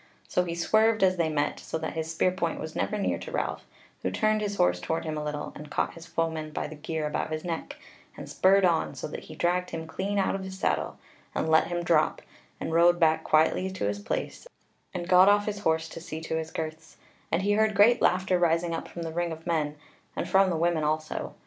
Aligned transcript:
So 0.27 0.45
he 0.45 0.55
swerved 0.55 1.03
as 1.03 1.17
they 1.17 1.29
met, 1.29 1.59
so 1.59 1.77
that 1.77 1.93
his 1.93 2.09
spear 2.09 2.31
point 2.31 2.59
was 2.59 2.75
never 2.75 2.97
near 2.97 3.19
to 3.19 3.31
Ralph, 3.31 3.67
who 4.01 4.09
turned 4.09 4.41
his 4.41 4.55
horse 4.55 4.79
toward 4.79 5.05
him 5.05 5.15
a 5.15 5.23
little, 5.23 5.51
and 5.55 5.69
caught 5.69 5.93
his 5.93 6.07
foeman 6.07 6.49
by 6.49 6.65
the 6.65 6.73
gear 6.73 7.05
about 7.05 7.31
his 7.31 7.45
neck, 7.45 7.75
and 8.17 8.27
spurred 8.27 8.65
on, 8.65 8.95
so 8.95 9.07
that 9.09 9.25
he 9.25 9.35
dragged 9.35 9.69
him 9.69 9.85
clean 9.85 10.17
out 10.17 10.33
of 10.33 10.43
his 10.43 10.57
saddle, 10.57 10.97
and 11.35 11.47
let 11.49 11.67
him 11.67 11.83
drop, 11.83 12.23
and 12.59 12.73
rode 12.73 12.99
back 12.99 13.23
quietly 13.23 13.69
to 13.69 13.85
his 13.87 13.99
place, 13.99 14.47
and 14.91 15.07
got 15.07 15.29
off 15.29 15.45
his 15.45 15.59
horse 15.59 15.87
to 15.89 16.01
see 16.01 16.19
to 16.21 16.35
his 16.35 16.49
girths; 16.49 16.97
and 17.31 17.43
he 17.43 17.51
heard 17.51 17.75
great 17.75 18.01
laughter 18.01 18.39
rising 18.39 18.73
up 18.73 18.87
from 18.87 19.03
the 19.03 19.13
ring 19.13 19.31
of 19.31 19.45
men, 19.45 19.75
and 20.15 20.27
from 20.27 20.49
the 20.49 20.57
women 20.57 20.83
also. 20.83 21.35